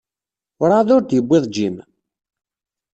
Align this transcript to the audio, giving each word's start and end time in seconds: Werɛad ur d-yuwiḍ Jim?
Werɛad 0.59 0.89
ur 0.95 1.01
d-yuwiḍ 1.03 1.45
Jim? 1.55 1.77